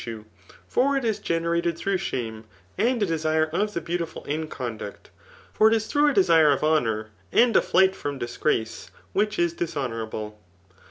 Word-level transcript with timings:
lOT 0.01 0.05
Tutue; 0.05 0.25
for 0.67 0.97
it 0.97 1.05
is 1.05 1.19
generated 1.19 1.77
through 1.77 1.99
^me 1.99 2.43
and 2.75 3.03
a 3.03 3.05
desse 3.05 3.53
of 3.53 3.75
the 3.75 3.81
beautiful 3.81 4.23
in 4.23 4.47
conduct, 4.47 5.11
for 5.53 5.67
it 5.67 5.75
is 5.75 5.85
through 5.85 6.07
a 6.09 6.13
desire 6.15 6.51
of 6.51 6.63
honour 6.63 7.09
and 7.31 7.55
a 7.55 7.61
flight 7.61 7.93
firom 7.93 8.19
di^race^ 8.19 8.89
which 9.13 9.37
is 9.37 9.53
dishonourable. 9.53 10.39